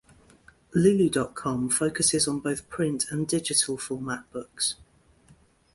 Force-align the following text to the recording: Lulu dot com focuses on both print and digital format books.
Lulu 0.73 1.09
dot 1.11 1.35
com 1.35 1.69
focuses 1.69 2.27
on 2.27 2.39
both 2.39 2.67
print 2.71 3.05
and 3.11 3.27
digital 3.27 3.77
format 3.77 4.27
books. 4.31 4.73